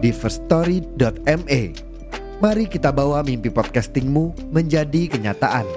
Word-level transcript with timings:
di 0.00 0.10
firststory.me. 0.16 1.62
Mari 2.40 2.64
kita 2.72 2.88
bawa 2.88 3.20
mimpi 3.20 3.52
podcastingmu 3.52 4.48
menjadi 4.48 5.12
kenyataan. 5.12 5.68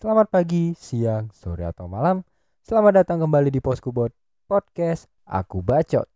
Selamat 0.00 0.32
pagi, 0.32 0.72
siang, 0.72 1.28
sore 1.36 1.68
atau 1.68 1.84
malam. 1.84 2.24
Selamat 2.64 3.04
datang 3.04 3.20
kembali 3.20 3.52
di 3.52 3.60
Poskubot 3.60 4.08
Podcast 4.48 5.04
Aku 5.28 5.60
Bacot. 5.60 6.08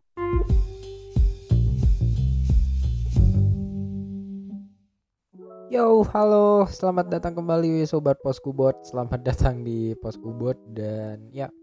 Yo, 5.69 6.01
halo, 6.09 6.65
selamat 6.65 7.13
datang 7.13 7.37
kembali 7.37 7.85
sobat 7.85 8.17
Poskubot. 8.25 8.81
Selamat 8.81 9.21
datang 9.21 9.61
di 9.61 9.93
Poskubot 10.01 10.57
dan 10.73 11.29
ya, 11.29 11.53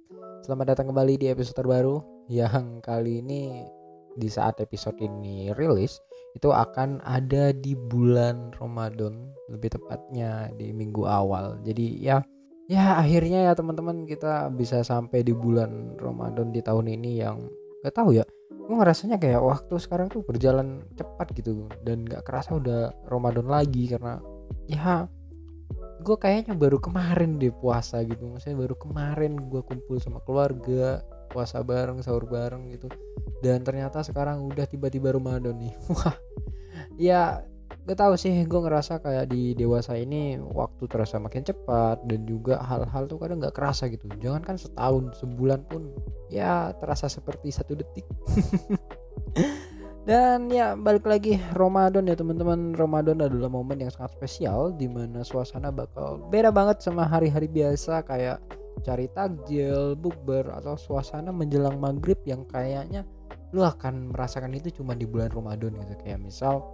selamat 0.46 0.78
datang 0.78 0.94
kembali 0.94 1.18
di 1.18 1.26
episode 1.26 1.58
terbaru 1.58 2.11
yang 2.30 2.84
kali 2.84 3.22
ini 3.24 3.66
di 4.12 4.28
saat 4.28 4.60
episode 4.60 4.98
ini 5.00 5.50
rilis 5.56 5.98
itu 6.36 6.48
akan 6.48 7.00
ada 7.04 7.52
di 7.52 7.76
bulan 7.76 8.52
Ramadan, 8.56 9.32
lebih 9.52 9.76
tepatnya 9.76 10.48
di 10.56 10.72
minggu 10.72 11.04
awal. 11.04 11.60
Jadi 11.60 12.00
ya, 12.00 12.24
ya 12.72 12.96
akhirnya 13.00 13.48
ya 13.48 13.52
teman-teman 13.52 14.08
kita 14.08 14.48
bisa 14.52 14.80
sampai 14.80 15.20
di 15.20 15.36
bulan 15.36 15.96
Ramadan 16.00 16.52
di 16.52 16.64
tahun 16.64 16.88
ini 16.88 17.20
yang 17.20 17.36
gak 17.82 17.98
tahu 17.98 18.14
ya 18.14 18.24
gue 18.62 18.76
ngerasanya 18.78 19.18
kayak 19.18 19.42
waktu 19.42 19.74
sekarang 19.82 20.06
tuh 20.06 20.22
berjalan 20.22 20.86
cepat 20.94 21.34
gitu 21.34 21.66
dan 21.82 22.06
gak 22.06 22.22
kerasa 22.22 22.56
udah 22.56 22.94
Ramadan 23.10 23.50
lagi 23.50 23.90
karena 23.90 24.22
ya 24.70 25.10
gue 26.02 26.16
kayaknya 26.18 26.54
baru 26.54 26.78
kemarin 26.78 27.42
deh 27.42 27.50
puasa 27.50 28.06
gitu 28.06 28.22
maksudnya 28.30 28.58
baru 28.62 28.74
kemarin 28.78 29.34
gue 29.50 29.62
kumpul 29.66 29.98
sama 29.98 30.22
keluarga 30.22 31.02
puasa 31.32 31.64
bareng 31.64 32.04
sahur 32.04 32.28
bareng 32.28 32.68
gitu. 32.76 32.92
Dan 33.40 33.64
ternyata 33.64 34.04
sekarang 34.04 34.44
udah 34.44 34.68
tiba-tiba 34.68 35.16
Ramadan 35.16 35.56
nih. 35.56 35.72
Wah. 35.96 36.14
Ya 37.00 37.42
gak 37.88 37.98
tahu 37.98 38.14
sih. 38.20 38.44
Gue 38.44 38.60
ngerasa 38.60 39.00
kayak 39.00 39.32
di 39.32 39.56
dewasa 39.56 39.96
ini 39.96 40.36
waktu 40.38 40.84
terasa 40.86 41.16
makin 41.16 41.42
cepat 41.42 42.04
dan 42.04 42.28
juga 42.28 42.60
hal-hal 42.60 43.08
tuh 43.08 43.16
kadang 43.16 43.40
nggak 43.40 43.56
kerasa 43.56 43.88
gitu. 43.88 44.06
Jangan 44.20 44.44
kan 44.44 44.56
setahun 44.60 45.16
sebulan 45.24 45.64
pun 45.66 45.88
ya 46.28 46.76
terasa 46.76 47.08
seperti 47.08 47.48
satu 47.48 47.72
detik. 47.74 48.04
Dan 50.02 50.50
ya 50.50 50.74
balik 50.74 51.06
lagi. 51.06 51.38
Ramadan 51.54 52.10
ya 52.10 52.18
teman-teman. 52.18 52.74
Ramadan 52.74 53.22
adalah 53.22 53.46
momen 53.46 53.86
yang 53.86 53.92
sangat 53.94 54.18
spesial 54.18 54.74
di 54.74 54.90
mana 54.90 55.22
suasana 55.22 55.70
bakal 55.70 56.18
beda 56.26 56.50
banget 56.50 56.82
sama 56.82 57.06
hari-hari 57.06 57.46
biasa 57.46 58.02
kayak 58.02 58.42
cari 58.80 59.06
takjil, 59.12 59.94
bukber 60.00 60.48
atau 60.48 60.80
suasana 60.80 61.28
menjelang 61.28 61.76
maghrib 61.76 62.16
yang 62.24 62.48
kayaknya 62.48 63.04
lu 63.52 63.60
akan 63.60 64.16
merasakan 64.16 64.56
itu 64.56 64.72
cuma 64.80 64.96
di 64.96 65.04
bulan 65.04 65.28
Ramadan 65.28 65.76
gitu. 65.76 65.94
Kayak 66.00 66.20
misal 66.24 66.64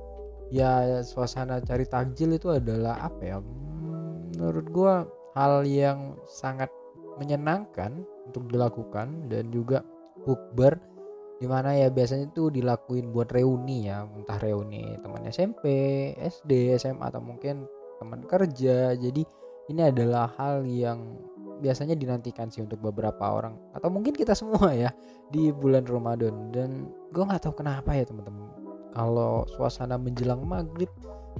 ya 0.54 1.02
suasana 1.02 1.58
cari 1.60 1.84
takjil 1.84 2.38
itu 2.38 2.54
adalah 2.54 3.02
apa 3.02 3.22
ya? 3.26 3.38
Menurut 4.38 4.66
gua 4.70 4.94
hal 5.34 5.66
yang 5.66 6.14
sangat 6.30 6.70
menyenangkan 7.18 8.06
untuk 8.30 8.46
dilakukan 8.46 9.26
dan 9.26 9.50
juga 9.50 9.82
bukber 10.22 10.78
di 11.38 11.46
mana 11.46 11.70
ya 11.74 11.86
biasanya 11.90 12.30
itu 12.30 12.50
dilakuin 12.50 13.10
buat 13.10 13.30
reuni 13.34 13.90
ya. 13.90 14.06
Entah 14.06 14.38
reuni 14.38 14.94
teman 15.02 15.26
SMP 15.26 15.64
SD 16.18 16.78
SMA 16.78 17.10
atau 17.10 17.22
mungkin 17.22 17.66
teman 17.98 18.22
kerja. 18.26 18.94
Jadi 18.94 19.22
ini 19.68 19.82
adalah 19.84 20.32
hal 20.38 20.64
yang 20.64 21.18
biasanya 21.58 21.98
dinantikan 21.98 22.48
sih 22.48 22.62
untuk 22.62 22.78
beberapa 22.80 23.20
orang. 23.22 23.54
Atau 23.74 23.90
mungkin 23.90 24.14
kita 24.14 24.32
semua 24.32 24.72
ya 24.74 24.90
di 25.30 25.50
bulan 25.50 25.84
Ramadan. 25.84 26.54
Dan 26.54 26.90
gue 27.10 27.22
nggak 27.22 27.44
tahu 27.44 27.62
kenapa 27.62 27.94
ya 27.94 28.06
teman-teman. 28.06 28.48
Kalau 28.94 29.46
suasana 29.54 30.00
menjelang 30.00 30.42
maghrib 30.42 30.90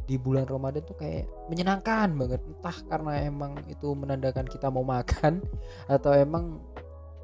di 0.06 0.14
bulan 0.20 0.46
Ramadan 0.46 0.84
tuh 0.84 0.94
kayak 0.94 1.26
menyenangkan 1.50 2.14
banget. 2.14 2.40
Entah 2.44 2.76
karena 2.86 3.12
emang 3.24 3.58
itu 3.66 3.88
menandakan 3.96 4.46
kita 4.46 4.68
mau 4.70 4.84
makan 4.86 5.42
atau 5.94 6.12
emang 6.14 6.62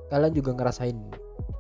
kalian 0.09 0.33
juga 0.35 0.51
ngerasain 0.57 0.97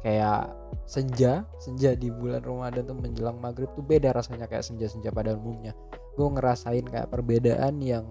kayak 0.03 0.51
senja. 0.84 1.45
Senja 1.61 1.95
di 1.95 2.11
bulan 2.11 2.43
Ramadan 2.43 2.89
tuh 2.89 2.97
menjelang 2.97 3.39
maghrib 3.39 3.71
tuh 3.77 3.84
beda 3.84 4.12
rasanya 4.12 4.49
kayak 4.49 4.65
senja-senja 4.65 5.12
pada 5.15 5.37
umumnya. 5.37 5.77
Gue 6.15 6.28
ngerasain 6.31 6.84
kayak 6.87 7.11
perbedaan 7.11 7.78
yang 7.83 8.05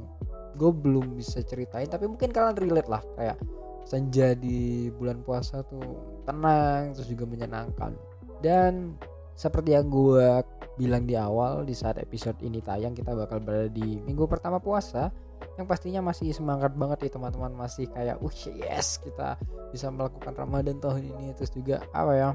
gue 0.53 0.71
belum 0.71 1.17
bisa 1.17 1.41
ceritain 1.41 1.89
tapi 1.89 2.05
mungkin 2.05 2.29
kalian 2.29 2.57
relate 2.57 2.89
lah. 2.89 3.03
Kayak 3.17 3.37
senja 3.83 4.31
di 4.33 4.87
bulan 4.95 5.21
puasa 5.21 5.61
tuh 5.67 5.83
tenang 6.23 6.95
terus 6.95 7.09
juga 7.09 7.27
menyenangkan. 7.27 7.93
Dan 8.39 8.95
seperti 9.33 9.73
yang 9.73 9.89
gue 9.89 10.43
bilang 10.73 11.05
di 11.05 11.13
awal 11.13 11.65
di 11.65 11.77
saat 11.77 12.01
episode 12.01 12.37
ini 12.41 12.57
tayang 12.61 12.97
kita 12.97 13.13
bakal 13.13 13.37
berada 13.41 13.69
di 13.69 14.01
minggu 14.01 14.25
pertama 14.25 14.57
puasa 14.57 15.13
yang 15.53 15.69
pastinya 15.69 16.01
masih 16.01 16.33
semangat 16.33 16.73
banget 16.73 17.09
ya 17.09 17.19
teman-teman. 17.19 17.53
Masih 17.53 17.85
kayak 17.91 18.17
uh 18.21 18.35
yes 18.57 18.97
kita 19.01 19.37
bisa 19.69 19.89
melakukan 19.93 20.33
Ramadan 20.33 20.77
tahun 20.81 21.13
ini. 21.13 21.35
Terus 21.37 21.51
juga 21.53 21.83
apa 21.93 22.13
ya 22.15 22.29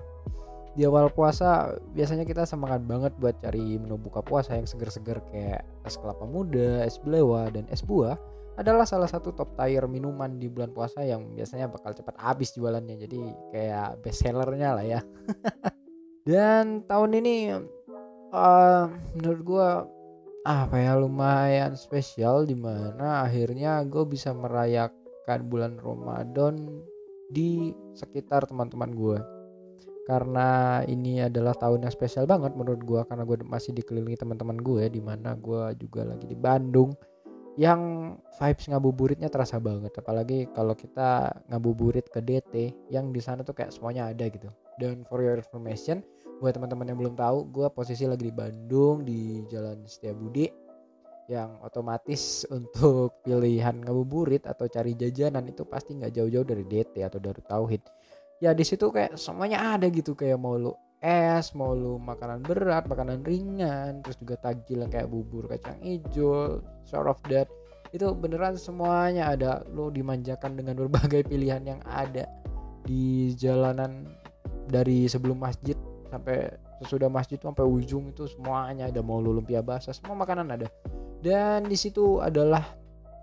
di 0.77 0.85
awal 0.85 1.09
puasa 1.13 1.77
biasanya 1.97 2.29
kita 2.29 2.45
semangat 2.45 2.85
banget 2.85 3.13
buat 3.17 3.37
cari 3.41 3.81
menu 3.81 3.97
buka 3.97 4.21
puasa 4.21 4.57
yang 4.57 4.69
seger-seger 4.69 5.21
kayak 5.33 5.63
es 5.87 5.97
kelapa 5.97 6.25
muda, 6.29 6.85
es 6.85 7.01
belewa 7.01 7.49
dan 7.49 7.65
es 7.73 7.81
buah 7.81 8.19
adalah 8.59 8.83
salah 8.83 9.07
satu 9.07 9.31
top 9.31 9.55
tier 9.55 9.87
minuman 9.87 10.35
di 10.35 10.51
bulan 10.51 10.75
puasa 10.75 11.07
yang 11.07 11.31
biasanya 11.31 11.71
bakal 11.71 11.95
cepat 11.95 12.19
habis 12.19 12.51
jualannya. 12.59 12.99
Jadi 13.07 13.21
kayak 13.55 14.03
best 14.03 14.27
sellernya 14.27 14.75
lah 14.75 14.83
ya. 14.83 15.01
Dan 16.29 16.83
tahun 16.91 17.23
ini 17.23 17.55
uh, 18.35 18.85
menurut 19.15 19.43
gue 19.47 19.69
apa 20.43 20.75
ya 20.75 20.99
lumayan 20.99 21.79
spesial 21.79 22.43
di 22.51 22.59
mana 22.59 23.23
akhirnya 23.23 23.79
gue 23.87 24.03
bisa 24.03 24.35
merayakan 24.35 25.41
bulan 25.47 25.79
Ramadan 25.79 26.83
di 27.31 27.71
sekitar 27.95 28.49
teman-teman 28.51 28.91
gue 28.91 29.19
karena 30.09 30.81
ini 30.89 31.21
adalah 31.21 31.53
tahun 31.53 31.85
yang 31.85 31.93
spesial 31.93 32.25
banget 32.25 32.57
menurut 32.57 32.81
gue 32.81 33.01
karena 33.05 33.29
gue 33.29 33.45
masih 33.45 33.77
dikelilingi 33.77 34.17
teman-teman 34.17 34.57
gue 34.57 34.89
di 34.89 35.05
mana 35.05 35.37
gue 35.37 35.77
juga 35.77 36.09
lagi 36.09 36.25
di 36.25 36.33
Bandung. 36.33 36.97
Yang 37.61 38.15
vibes 38.41 38.65
ngabuburitnya 38.73 39.29
terasa 39.29 39.61
banget 39.61 39.93
apalagi 40.01 40.49
kalau 40.57 40.73
kita 40.73 41.29
ngabuburit 41.53 42.09
ke 42.09 42.25
DT 42.25 42.73
yang 42.89 43.13
di 43.13 43.21
sana 43.21 43.45
tuh 43.45 43.53
kayak 43.53 43.69
semuanya 43.69 44.09
ada 44.09 44.25
gitu. 44.33 44.49
Dan 44.81 45.05
for 45.05 45.21
your 45.21 45.37
information 45.37 46.01
buat 46.41 46.57
teman-teman 46.57 46.89
yang 46.89 46.99
belum 47.05 47.15
tahu 47.19 47.53
gue 47.53 47.69
posisi 47.69 48.09
lagi 48.09 48.31
di 48.31 48.35
Bandung 48.35 49.05
di 49.05 49.45
Jalan 49.51 49.85
Setiabudi 49.85 50.49
yang 51.29 51.61
otomatis 51.61 52.43
untuk 52.57 53.21
pilihan 53.29 53.85
ngabuburit 53.85 54.49
atau 54.49 54.65
cari 54.73 54.97
jajanan 54.97 55.45
itu 55.53 55.69
pasti 55.69 56.01
nggak 56.01 56.17
jauh-jauh 56.17 56.49
dari 56.49 56.65
DT 56.65 57.05
atau 57.05 57.21
dari 57.21 57.45
Tauhid 57.45 57.83
ya 58.39 58.55
di 58.55 58.63
situ 58.63 58.91
kayak 58.91 59.19
semuanya 59.19 59.75
ada 59.75 59.87
gitu 59.91 60.15
kayak 60.15 60.39
mau 60.39 60.55
lu 60.55 60.75
es 60.99 61.55
mau 61.55 61.79
lu 61.79 61.95
makanan 62.03 62.43
berat 62.43 62.91
makanan 62.91 63.23
ringan 63.23 64.03
terus 64.03 64.19
juga 64.19 64.35
takjil 64.43 64.83
kayak 64.91 65.07
bubur 65.07 65.47
kacang 65.47 65.79
hijau 65.83 66.59
sort 66.83 67.07
of 67.07 67.19
that. 67.31 67.47
Itu 67.89 68.13
beneran 68.13 68.59
semuanya 68.59 69.33
ada. 69.33 69.65
Lu 69.71 69.89
dimanjakan 69.89 70.59
dengan 70.59 70.77
berbagai 70.85 71.25
pilihan 71.29 71.63
yang 71.65 71.81
ada 71.87 72.27
di 72.85 73.33
jalanan 73.37 74.09
dari 74.69 75.09
sebelum 75.09 75.41
masjid 75.41 75.77
sampai 76.09 76.53
sesudah 76.81 77.09
masjid 77.09 77.37
sampai 77.41 77.65
ujung 77.65 78.11
itu 78.13 78.27
semuanya 78.29 78.91
ada. 78.91 79.01
Mau 79.01 79.23
lumpia 79.23 79.63
basah 79.63 79.95
semua 79.95 80.19
makanan 80.19 80.51
ada. 80.53 80.67
Dan 81.23 81.67
di 81.67 81.79
situ 81.79 82.21
adalah 82.21 82.77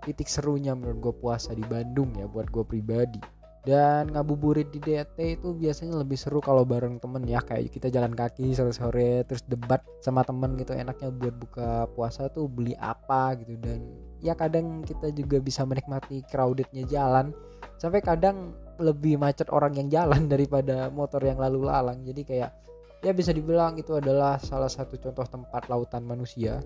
titik 0.04 0.30
serunya 0.30 0.72
menurut 0.72 0.98
gue 1.02 1.14
puasa 1.18 1.50
di 1.50 1.64
Bandung 1.66 2.14
ya 2.14 2.30
buat 2.30 2.46
gue 2.46 2.62
pribadi 2.62 3.18
dan 3.66 4.14
ngabuburit 4.14 4.70
di 4.70 4.78
DT 4.78 5.42
itu 5.42 5.50
biasanya 5.50 5.98
lebih 5.98 6.14
seru 6.14 6.38
kalau 6.38 6.62
bareng 6.62 7.02
temen 7.02 7.26
ya 7.26 7.42
kayak 7.42 7.74
kita 7.74 7.90
jalan 7.90 8.14
kaki 8.14 8.54
sore-sore 8.54 9.26
terus 9.26 9.42
debat 9.42 9.82
sama 9.98 10.22
temen 10.22 10.54
gitu. 10.54 10.70
Enaknya 10.70 11.10
buat 11.10 11.34
buka 11.34 11.90
puasa 11.90 12.30
tuh 12.30 12.46
beli 12.46 12.78
apa 12.78 13.34
gitu. 13.42 13.58
Dan 13.58 13.82
ya 14.22 14.38
kadang 14.38 14.86
kita 14.86 15.10
juga 15.10 15.42
bisa 15.42 15.66
menikmati 15.66 16.22
crowdednya 16.30 16.86
jalan. 16.86 17.34
Sampai 17.82 18.06
kadang 18.06 18.54
lebih 18.78 19.18
macet 19.18 19.50
orang 19.50 19.74
yang 19.74 19.90
jalan 19.90 20.28
daripada 20.32 20.86
motor 20.86 21.18
yang 21.26 21.42
lalu 21.42 21.66
lalang. 21.66 22.06
Jadi 22.06 22.22
kayak 22.22 22.54
ya 23.02 23.10
bisa 23.10 23.34
dibilang 23.34 23.74
itu 23.82 23.98
adalah 23.98 24.38
salah 24.38 24.70
satu 24.70 24.94
contoh 24.94 25.26
tempat 25.26 25.66
lautan 25.66 26.06
manusia. 26.06 26.62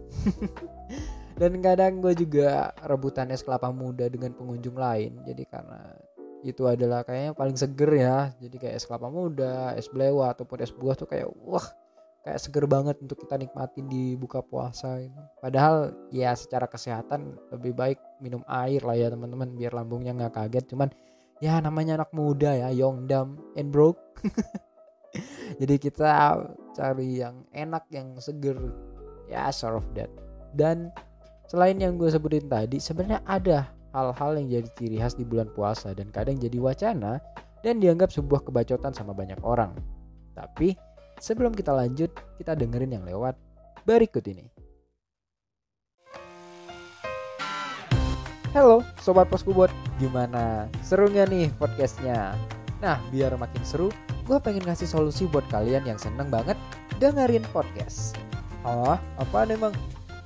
Dan 1.41 1.65
kadang 1.65 2.05
gue 2.05 2.13
juga 2.13 2.77
rebutan 2.85 3.33
es 3.33 3.41
kelapa 3.41 3.73
muda 3.73 4.05
dengan 4.13 4.37
pengunjung 4.37 4.77
lain. 4.77 5.25
Jadi 5.25 5.49
karena 5.49 5.97
itu 6.41 6.65
adalah 6.65 7.05
kayaknya 7.05 7.37
paling 7.37 7.57
seger 7.59 7.91
ya 7.93 8.33
jadi 8.41 8.57
kayak 8.57 8.75
es 8.81 8.85
kelapa 8.89 9.13
muda 9.13 9.77
es 9.77 9.91
belewa 9.93 10.33
ataupun 10.33 10.65
es 10.65 10.73
buah 10.73 10.97
tuh 10.97 11.09
kayak 11.09 11.29
wah 11.45 11.65
kayak 12.21 12.41
seger 12.41 12.65
banget 12.69 12.97
untuk 13.01 13.17
kita 13.25 13.41
nikmatin 13.41 13.89
di 13.89 14.13
buka 14.13 14.45
puasa 14.45 15.01
ini. 15.01 15.17
Padahal 15.41 15.97
ya 16.13 16.37
secara 16.37 16.69
kesehatan 16.69 17.33
lebih 17.49 17.73
baik 17.73 17.97
minum 18.21 18.45
air 18.45 18.85
lah 18.85 18.93
ya 18.93 19.09
teman-teman 19.09 19.57
biar 19.57 19.73
lambungnya 19.73 20.13
nggak 20.13 20.37
kaget. 20.37 20.69
Cuman 20.69 20.93
ya 21.41 21.57
namanya 21.59 22.05
anak 22.05 22.13
muda 22.13 22.53
ya 22.53 22.69
young 22.69 23.09
dumb 23.09 23.41
and 23.57 23.73
broke 23.73 23.99
jadi 25.61 25.75
kita 25.81 26.37
cari 26.77 27.25
yang 27.25 27.49
enak 27.57 27.89
yang 27.89 28.13
seger 28.21 28.61
ya 29.27 29.49
sort 29.49 29.81
of 29.81 29.85
that 29.97 30.13
dan 30.53 30.93
selain 31.49 31.81
yang 31.81 31.97
gue 31.97 32.13
sebutin 32.13 32.47
tadi 32.47 32.77
sebenarnya 32.77 33.25
ada 33.25 33.73
hal-hal 33.91 34.31
yang 34.39 34.47
jadi 34.47 34.69
ciri 34.79 34.97
khas 35.03 35.19
di 35.19 35.27
bulan 35.27 35.51
puasa 35.51 35.91
dan 35.95 36.11
kadang 36.15 36.39
jadi 36.39 36.57
wacana 36.63 37.19
dan 37.61 37.83
dianggap 37.83 38.15
sebuah 38.15 38.47
kebacotan 38.47 38.95
sama 38.95 39.11
banyak 39.11 39.39
orang 39.43 39.75
tapi 40.33 40.79
sebelum 41.19 41.51
kita 41.53 41.75
lanjut 41.75 42.11
kita 42.39 42.55
dengerin 42.55 42.97
yang 42.97 43.05
lewat 43.05 43.35
berikut 43.85 44.23
ini 44.31 44.47
Halo 48.51 48.83
Sobat 48.99 49.31
Poskubot, 49.31 49.71
gimana? 50.03 50.67
Seru 50.83 51.07
nggak 51.07 51.31
nih 51.31 51.47
podcastnya? 51.55 52.35
Nah, 52.83 52.99
biar 53.15 53.39
makin 53.39 53.63
seru, 53.63 53.95
gue 54.27 54.43
pengen 54.43 54.67
ngasih 54.67 54.91
solusi 54.91 55.31
buat 55.31 55.47
kalian 55.55 55.87
yang 55.87 56.03
seneng 56.03 56.35
banget 56.35 56.59
dengerin 56.99 57.47
podcast. 57.55 58.19
Oh, 58.67 58.99
apa 59.23 59.47
emang? 59.47 59.71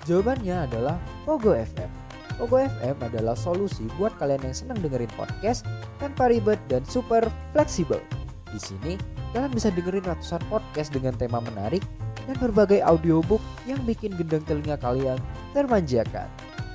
Jawabannya 0.09 0.57
adalah 0.57 0.97
Pogo 1.29 1.53
FM. 1.53 2.04
Pogo 2.35 2.59
FM 2.59 2.99
adalah 2.99 3.39
solusi 3.39 3.87
buat 3.95 4.11
kalian 4.19 4.43
yang 4.43 4.57
seneng 4.57 4.79
dengerin 4.83 5.11
podcast 5.15 5.63
tanpa 6.03 6.27
ribet 6.27 6.59
dan 6.67 6.83
super 6.83 7.23
fleksibel. 7.55 8.03
Di 8.51 8.59
sini, 8.59 8.99
kalian 9.31 9.55
bisa 9.55 9.71
dengerin 9.71 10.03
ratusan 10.03 10.43
podcast 10.51 10.91
dengan 10.91 11.15
tema 11.15 11.39
menarik 11.39 11.87
dan 12.27 12.35
berbagai 12.43 12.83
audiobook 12.83 13.39
yang 13.71 13.79
bikin 13.87 14.19
gendang 14.19 14.43
telinga 14.51 14.75
kalian 14.83 15.19
termanjakan. 15.55 16.27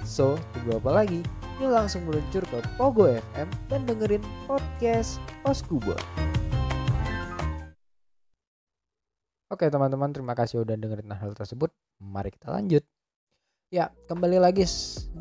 So, 0.07 0.39
tunggu 0.55 0.79
apa 0.79 1.03
lagi? 1.03 1.19
Yuk 1.59 1.75
langsung 1.75 2.07
meluncur 2.07 2.39
ke 2.47 2.63
Pogo 2.79 3.11
FM 3.11 3.51
dan 3.67 3.83
dengerin 3.83 4.23
podcast 4.47 5.19
Oskubo. 5.43 5.91
Oke 9.51 9.67
teman-teman, 9.67 10.15
terima 10.15 10.37
kasih 10.39 10.63
udah 10.63 10.79
dengerin 10.79 11.11
hal 11.11 11.35
tersebut. 11.35 11.73
Mari 11.99 12.31
kita 12.31 12.47
lanjut. 12.53 12.85
Ya, 13.69 13.93
kembali 14.09 14.41
lagi 14.41 14.65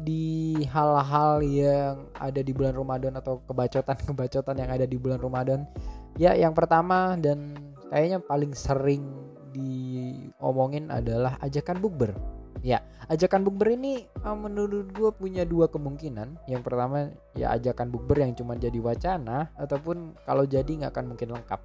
di 0.08 0.56
hal-hal 0.72 1.44
yang 1.44 2.08
ada 2.16 2.40
di 2.40 2.48
bulan 2.56 2.72
Ramadan 2.72 3.20
atau 3.20 3.44
kebacotan-kebacotan 3.44 4.56
yang 4.56 4.72
ada 4.72 4.88
di 4.88 4.96
bulan 4.96 5.20
Ramadan. 5.20 5.68
Ya, 6.16 6.32
yang 6.32 6.56
pertama 6.56 7.12
dan 7.20 7.52
kayaknya 7.92 8.24
paling 8.24 8.56
sering 8.56 9.04
diomongin 9.52 10.88
adalah 10.88 11.36
ajakan 11.44 11.76
bukber. 11.76 12.16
Ya, 12.64 12.80
ajakan 13.12 13.44
bukber 13.44 13.76
ini 13.76 14.08
uh, 14.24 14.32
menurut 14.32 14.96
gue 14.96 15.12
punya 15.12 15.44
dua 15.44 15.68
kemungkinan. 15.68 16.48
Yang 16.48 16.62
pertama 16.64 17.12
ya 17.36 17.52
ajakan 17.52 17.92
bukber 17.92 18.24
yang 18.24 18.32
cuma 18.32 18.56
jadi 18.56 18.80
wacana 18.80 19.52
ataupun 19.60 20.16
kalau 20.24 20.48
jadi 20.48 20.64
nggak 20.64 20.96
akan 20.96 21.12
mungkin 21.12 21.36
lengkap. 21.36 21.60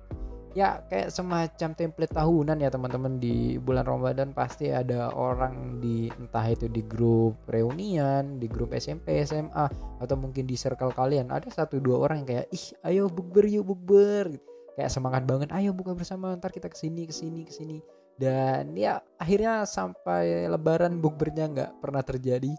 Ya 0.54 0.86
kayak 0.86 1.10
semacam 1.10 1.70
template 1.74 2.14
tahunan 2.14 2.62
ya 2.62 2.70
teman-teman. 2.70 3.18
Di 3.18 3.58
bulan 3.58 3.90
Ramadan 3.90 4.38
pasti 4.38 4.70
ada 4.70 5.10
orang 5.10 5.82
di 5.82 6.14
entah 6.14 6.46
itu 6.46 6.70
di 6.70 6.86
grup 6.86 7.34
reunian, 7.50 8.38
di 8.38 8.46
grup 8.46 8.78
SMP, 8.78 9.26
SMA 9.26 9.66
atau 9.98 10.16
mungkin 10.16 10.46
di 10.46 10.54
circle 10.54 10.94
kalian 10.94 11.34
ada 11.34 11.50
satu 11.50 11.82
dua 11.82 12.06
orang 12.06 12.22
yang 12.22 12.30
kayak 12.30 12.48
ih 12.54 12.66
ayo 12.86 13.10
bukber 13.10 13.50
yuk 13.50 13.66
bukber. 13.66 14.30
Kayak 14.78 14.94
semangat 14.94 15.26
banget 15.26 15.50
ayo 15.54 15.74
buka 15.74 15.98
bersama 15.98 16.34
ntar 16.38 16.54
kita 16.54 16.70
ke 16.70 16.78
sini 16.78 17.10
ke 17.10 17.14
sini 17.14 17.42
ke 17.50 17.54
sini. 17.54 17.78
Dan 18.14 18.78
ya 18.78 19.02
akhirnya 19.18 19.66
sampai 19.66 20.46
lebaran 20.46 21.02
bukbernya 21.02 21.50
nggak 21.50 21.72
pernah 21.82 22.06
terjadi. 22.06 22.54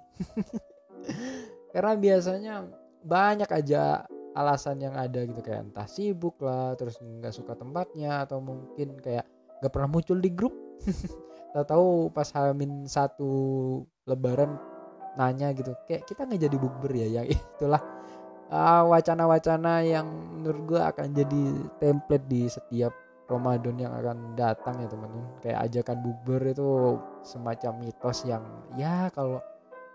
Karena 1.75 1.95
biasanya 1.95 2.55
banyak 3.05 3.51
aja 3.51 4.03
alasan 4.35 4.83
yang 4.83 4.95
ada 4.99 5.23
gitu 5.23 5.39
kayak 5.41 5.71
entah 5.71 5.87
sibuk 5.87 6.35
lah 6.43 6.75
terus 6.75 6.99
nggak 6.99 7.31
suka 7.31 7.55
tempatnya 7.55 8.27
atau 8.27 8.43
mungkin 8.43 8.99
kayak 8.99 9.25
nggak 9.63 9.73
pernah 9.73 9.89
muncul 9.89 10.19
di 10.19 10.31
grup. 10.35 10.55
Tahu-tahu 11.55 12.11
pas 12.11 12.29
hamin 12.35 12.85
satu 12.91 13.31
lebaran 14.11 14.59
nanya 15.15 15.55
gitu 15.55 15.71
kayak 15.87 16.03
kita 16.11 16.27
nggak 16.27 16.51
jadi 16.51 16.57
bukber 16.59 16.93
ya? 16.93 17.09
Yang 17.23 17.39
itulah 17.55 17.83
uh, 18.51 18.83
wacana-wacana 18.91 19.87
yang 19.87 20.07
menurut 20.43 20.63
gue 20.67 20.81
akan 20.83 21.15
jadi 21.15 21.43
template 21.79 22.27
di 22.27 22.51
setiap 22.51 22.93
Ramadan 23.25 23.81
yang 23.81 23.95
akan 23.95 24.35
datang 24.35 24.83
ya 24.83 24.91
teman-teman. 24.91 25.31
Kayak 25.41 25.59
ajakan 25.71 25.97
bukber 26.03 26.43
itu 26.51 26.69
semacam 27.23 27.73
mitos 27.81 28.27
yang 28.27 28.43
ya 28.75 29.09
kalau 29.15 29.39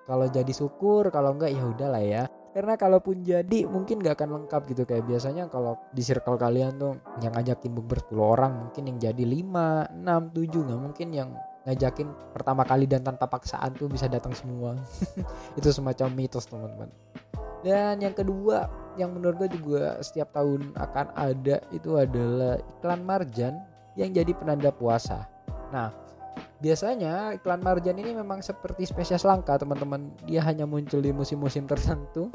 kalau 0.07 0.25
jadi 0.25 0.49
syukur 0.49 1.11
kalau 1.13 1.37
enggak 1.37 1.53
ya 1.53 1.61
udahlah 1.61 2.01
ya 2.01 2.23
karena 2.59 2.75
kalaupun 2.75 3.23
jadi 3.23 3.63
mungkin 3.71 4.03
gak 4.03 4.19
akan 4.19 4.43
lengkap 4.43 4.67
gitu. 4.75 4.83
Kayak 4.83 5.07
biasanya 5.07 5.47
kalau 5.47 5.79
di 5.95 6.03
circle 6.03 6.35
kalian 6.35 6.75
tuh 6.75 6.99
yang 7.23 7.31
ngajakin 7.31 7.71
bukber 7.71 8.03
10 8.03 8.19
orang 8.19 8.51
mungkin 8.67 8.83
yang 8.83 8.99
jadi 8.99 9.23
5, 9.23 9.95
6, 9.95 10.35
7 10.35 10.67
nggak 10.67 10.81
mungkin 10.83 11.07
yang 11.15 11.29
ngajakin 11.63 12.11
pertama 12.35 12.67
kali 12.67 12.83
dan 12.83 13.07
tanpa 13.07 13.31
paksaan 13.31 13.79
tuh 13.79 13.87
bisa 13.87 14.11
datang 14.11 14.35
semua. 14.35 14.75
Itu 15.59 15.71
semacam 15.71 16.11
mitos 16.11 16.51
teman-teman. 16.51 16.91
Dan 17.63 18.03
yang 18.03 18.11
kedua 18.11 18.67
yang 18.99 19.15
menurut 19.15 19.47
gue 19.47 19.55
juga 19.55 19.95
setiap 20.03 20.35
tahun 20.35 20.75
akan 20.75 21.15
ada 21.15 21.63
itu 21.71 21.95
adalah 21.95 22.59
iklan 22.59 23.07
marjan 23.07 23.55
yang 23.95 24.11
jadi 24.11 24.35
penanda 24.35 24.71
puasa. 24.75 25.31
Nah, 25.71 25.95
biasanya 26.59 27.35
iklan 27.35 27.63
marjan 27.63 27.97
ini 27.99 28.15
memang 28.15 28.43
seperti 28.43 28.87
spesies 28.87 29.27
langka 29.27 29.59
teman-teman. 29.59 30.11
Dia 30.27 30.43
hanya 30.43 30.63
muncul 30.63 30.99
di 31.03 31.11
musim-musim 31.11 31.67
tertentu, 31.67 32.31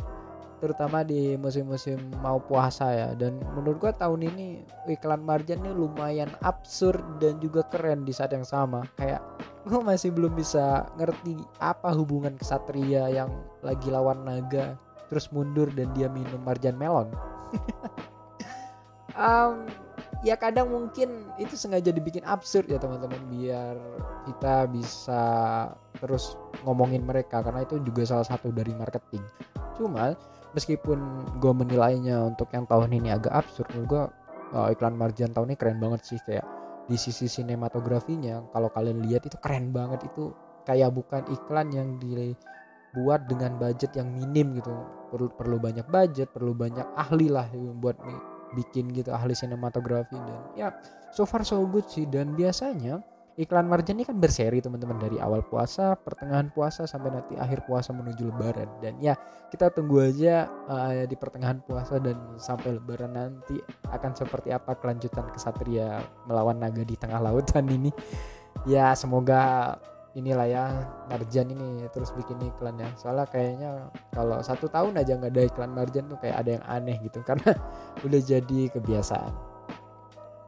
terutama 0.58 1.04
di 1.04 1.36
musim-musim 1.36 2.00
mau 2.24 2.40
puasa 2.40 2.90
ya. 2.92 3.08
Dan 3.16 3.40
menurut 3.56 3.80
gue 3.80 3.92
tahun 3.96 4.24
ini 4.34 4.64
iklan 4.88 5.24
marjan 5.24 5.60
ini 5.64 5.72
lumayan 5.72 6.32
absurd 6.42 7.00
dan 7.20 7.40
juga 7.40 7.64
keren 7.68 8.04
di 8.08 8.12
saat 8.12 8.32
yang 8.32 8.44
sama. 8.44 8.84
Kayak 8.96 9.24
gue 9.64 9.80
masih 9.80 10.12
belum 10.12 10.36
bisa 10.36 10.84
ngerti 11.00 11.40
apa 11.64 11.92
hubungan 11.96 12.36
kesatria 12.36 13.08
yang 13.08 13.32
lagi 13.64 13.88
lawan 13.88 14.20
naga 14.28 14.76
terus 15.08 15.28
mundur 15.32 15.68
dan 15.72 15.88
dia 15.96 16.08
minum 16.08 16.40
marjan 16.44 16.76
melon 16.76 17.08
um, 19.16 19.64
ya 20.24 20.40
kadang 20.40 20.72
mungkin 20.72 21.28
itu 21.36 21.52
sengaja 21.54 21.92
dibikin 21.92 22.24
absurd 22.24 22.72
ya 22.72 22.80
teman-teman 22.80 23.20
biar 23.28 23.76
kita 24.24 24.64
bisa 24.72 25.22
terus 26.00 26.40
ngomongin 26.64 27.04
mereka 27.04 27.44
karena 27.44 27.62
itu 27.62 27.76
juga 27.84 28.08
salah 28.08 28.26
satu 28.26 28.48
dari 28.48 28.72
marketing. 28.72 29.20
Cuma 29.76 30.16
meskipun 30.56 31.28
gue 31.38 31.52
menilainya 31.52 32.24
untuk 32.24 32.48
yang 32.56 32.64
tahun 32.64 32.96
ini 32.96 33.12
agak 33.12 33.36
absurd 33.44 33.68
gue 33.84 34.02
uh, 34.56 34.72
iklan 34.72 34.96
marjan 34.96 35.30
tahun 35.36 35.52
ini 35.52 35.56
keren 35.60 35.78
banget 35.78 36.00
sih 36.08 36.18
kayak 36.24 36.48
di 36.88 36.96
sisi 36.96 37.28
sinematografinya 37.28 38.44
kalau 38.52 38.72
kalian 38.72 39.04
lihat 39.04 39.28
itu 39.28 39.36
keren 39.44 39.76
banget. 39.76 40.08
Itu 40.08 40.32
kayak 40.64 40.96
bukan 40.96 41.28
iklan 41.28 41.68
yang 41.68 42.00
di 42.00 42.32
buat 42.96 43.28
dengan 43.28 43.60
budget 43.60 43.92
yang 43.92 44.08
minim 44.08 44.56
gitu. 44.56 44.72
Perlu 45.12 45.28
perlu 45.36 45.56
banyak 45.60 45.84
budget 45.92 46.32
perlu 46.32 46.56
banyak 46.56 46.96
ahli 46.96 47.28
lah 47.28 47.44
buat 47.52 48.00
bikin 48.54 48.94
gitu 48.94 49.10
ahli 49.10 49.34
sinematografi 49.34 50.14
dan 50.14 50.38
ya 50.54 50.68
so 51.14 51.22
far 51.22 51.46
so 51.46 51.62
good 51.66 51.86
sih. 51.86 52.06
Dan 52.10 52.34
biasanya 52.34 52.98
iklan 53.38 53.66
marjan 53.66 53.98
ini 53.98 54.06
kan 54.06 54.18
berseri 54.18 54.58
teman-teman. 54.58 54.98
Dari 54.98 55.22
awal 55.22 55.46
puasa 55.46 55.94
pertengahan 55.94 56.50
puasa 56.50 56.86
sampai 56.90 57.14
nanti 57.14 57.38
akhir 57.38 57.66
puasa 57.70 57.94
menuju 57.94 58.34
lebaran. 58.34 58.66
Dan 58.82 58.98
ya 58.98 59.14
kita 59.54 59.70
tunggu 59.70 60.10
aja 60.10 60.50
uh, 60.66 61.06
di 61.06 61.14
pertengahan 61.14 61.62
puasa 61.62 62.02
dan 62.02 62.18
sampai 62.34 62.78
lebaran 62.78 63.14
nanti 63.14 63.62
akan 63.90 64.12
seperti 64.18 64.50
apa 64.50 64.74
kelanjutan 64.78 65.30
kesatria 65.30 66.02
melawan 66.26 66.58
naga 66.58 66.82
di 66.82 66.98
tengah 66.98 67.22
lautan 67.22 67.70
ini. 67.70 67.94
Ya 68.66 68.94
semoga 68.98 69.76
inilah 70.14 70.46
ya 70.46 70.64
Marjan 71.10 71.50
ini 71.50 71.82
terus 71.90 72.14
bikin 72.14 72.38
iklan 72.46 72.78
ya 72.78 72.86
soalnya 72.94 73.26
kayaknya 73.26 73.90
kalau 74.14 74.38
satu 74.40 74.70
tahun 74.70 74.94
aja 74.94 75.18
nggak 75.18 75.34
ada 75.34 75.42
iklan 75.50 75.74
Marjan 75.74 76.06
tuh 76.06 76.18
kayak 76.22 76.46
ada 76.46 76.50
yang 76.58 76.64
aneh 76.70 76.96
gitu 77.02 77.18
karena 77.28 77.50
udah 78.02 78.20
jadi 78.22 78.60
kebiasaan. 78.70 79.32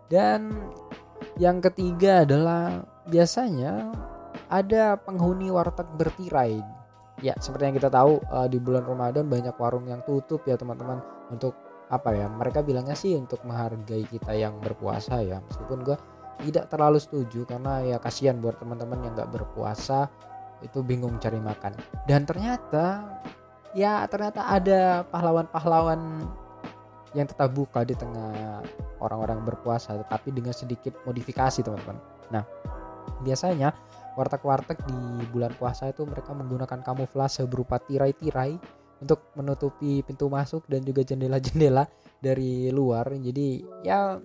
Dan 0.06 0.70
yang 1.36 1.58
ketiga 1.58 2.22
adalah 2.22 2.86
biasanya 3.10 3.90
ada 4.46 4.94
penghuni 5.02 5.50
warteg 5.50 5.86
bertirai. 5.98 6.62
Ya 7.24 7.34
seperti 7.40 7.72
yang 7.72 7.76
kita 7.80 7.90
tahu 7.90 8.20
uh, 8.28 8.46
di 8.46 8.60
bulan 8.60 8.84
Ramadan 8.84 9.26
banyak 9.26 9.56
warung 9.56 9.88
yang 9.88 10.04
tutup 10.06 10.46
ya 10.46 10.54
teman-teman. 10.54 11.02
Untuk 11.32 11.58
apa 11.86 12.14
ya 12.14 12.26
mereka 12.26 12.66
bilangnya 12.66 12.98
sih 12.98 13.14
untuk 13.14 13.42
menghargai 13.42 14.06
kita 14.06 14.30
yang 14.36 14.62
berpuasa 14.62 15.24
ya. 15.24 15.42
Meskipun 15.42 15.82
gue 15.82 15.96
tidak 16.44 16.68
terlalu 16.68 17.00
setuju 17.00 17.48
karena 17.48 17.80
ya 17.84 17.96
kasihan 17.96 18.36
buat 18.40 18.60
teman-teman 18.60 19.00
yang 19.04 19.12
nggak 19.16 19.32
berpuasa 19.32 20.10
itu 20.64 20.80
bingung 20.84 21.16
cari 21.20 21.40
makan. 21.40 21.72
Dan 22.04 22.24
ternyata 22.24 23.04
ya 23.76 24.04
ternyata 24.08 24.48
ada 24.48 25.04
pahlawan-pahlawan 25.08 26.24
yang 27.16 27.28
tetap 27.28 27.52
buka 27.56 27.84
di 27.84 27.96
tengah 27.96 28.60
orang-orang 29.00 29.40
berpuasa 29.44 29.96
tetapi 29.96 30.32
dengan 30.32 30.52
sedikit 30.52 30.92
modifikasi 31.08 31.64
teman-teman. 31.64 31.96
Nah 32.32 32.44
biasanya 33.24 33.72
warteg-warteg 34.16 34.80
di 34.88 35.24
bulan 35.32 35.52
puasa 35.56 35.92
itu 35.92 36.04
mereka 36.04 36.32
menggunakan 36.32 36.80
kamuflase 36.84 37.44
berupa 37.48 37.80
tirai-tirai 37.80 38.56
untuk 39.00 39.28
menutupi 39.36 40.00
pintu 40.00 40.32
masuk 40.32 40.64
dan 40.72 40.80
juga 40.80 41.04
jendela-jendela 41.04 41.84
dari 42.20 42.72
luar. 42.72 43.12
Jadi 43.12 43.64
ya 43.84 44.16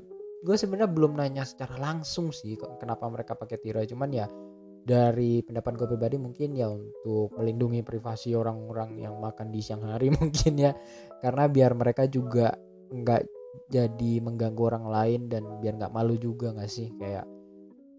gue 0.42 0.56
sebenarnya 0.58 0.90
belum 0.90 1.14
nanya 1.22 1.46
secara 1.46 1.78
langsung 1.78 2.34
sih 2.34 2.58
kenapa 2.58 3.06
mereka 3.08 3.38
pakai 3.38 3.58
tirai. 3.62 3.86
Cuman 3.86 4.10
ya 4.10 4.26
dari 4.82 5.46
pendapat 5.46 5.78
gue 5.78 5.88
pribadi 5.94 6.18
mungkin 6.18 6.58
ya 6.58 6.68
untuk 6.74 7.38
melindungi 7.38 7.86
privasi 7.86 8.34
orang-orang 8.34 8.98
yang 8.98 9.22
makan 9.22 9.54
di 9.54 9.62
siang 9.62 9.86
hari 9.86 10.10
mungkin 10.20 10.54
ya. 10.58 10.74
Karena 11.22 11.46
biar 11.46 11.78
mereka 11.78 12.10
juga 12.10 12.54
nggak 12.92 13.22
jadi 13.72 14.14
mengganggu 14.20 14.62
orang 14.68 14.86
lain 14.90 15.22
dan 15.30 15.46
biar 15.62 15.78
nggak 15.78 15.94
malu 15.94 16.18
juga 16.18 16.52
nggak 16.52 16.72
sih? 16.72 16.90
Kayak 16.98 17.30